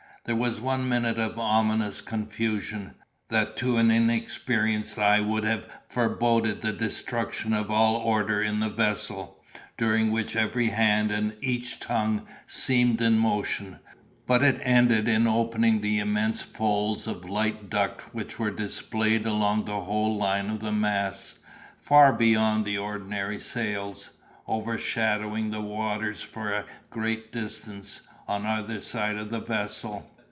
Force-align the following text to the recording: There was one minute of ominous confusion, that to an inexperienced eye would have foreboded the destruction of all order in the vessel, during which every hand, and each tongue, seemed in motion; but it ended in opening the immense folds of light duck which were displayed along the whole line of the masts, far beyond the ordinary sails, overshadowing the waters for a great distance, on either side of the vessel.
There 0.23 0.35
was 0.35 0.61
one 0.61 0.87
minute 0.87 1.17
of 1.17 1.39
ominous 1.39 1.99
confusion, 1.99 2.93
that 3.29 3.57
to 3.57 3.77
an 3.77 3.89
inexperienced 3.89 4.99
eye 4.99 5.19
would 5.19 5.43
have 5.45 5.67
foreboded 5.89 6.61
the 6.61 6.71
destruction 6.71 7.53
of 7.53 7.71
all 7.71 7.95
order 7.95 8.39
in 8.39 8.59
the 8.59 8.69
vessel, 8.69 9.41
during 9.79 10.11
which 10.11 10.35
every 10.35 10.67
hand, 10.67 11.09
and 11.11 11.35
each 11.41 11.79
tongue, 11.79 12.27
seemed 12.45 13.01
in 13.01 13.17
motion; 13.17 13.79
but 14.27 14.43
it 14.43 14.59
ended 14.61 15.07
in 15.07 15.25
opening 15.25 15.81
the 15.81 15.97
immense 15.97 16.43
folds 16.43 17.07
of 17.07 17.27
light 17.27 17.67
duck 17.71 18.01
which 18.13 18.37
were 18.37 18.51
displayed 18.51 19.25
along 19.25 19.65
the 19.65 19.81
whole 19.81 20.15
line 20.17 20.51
of 20.51 20.59
the 20.59 20.71
masts, 20.71 21.39
far 21.79 22.13
beyond 22.13 22.63
the 22.63 22.77
ordinary 22.77 23.39
sails, 23.39 24.11
overshadowing 24.47 25.49
the 25.49 25.61
waters 25.61 26.21
for 26.21 26.53
a 26.53 26.65
great 26.91 27.31
distance, 27.31 28.01
on 28.27 28.45
either 28.45 28.79
side 28.79 29.17
of 29.17 29.29
the 29.29 29.41
vessel. 29.41 30.07